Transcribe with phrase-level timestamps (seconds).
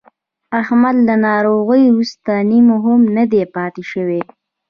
[0.61, 4.21] احمد له ناروغۍ ورسته نیم هم نه دی پاتې شوی.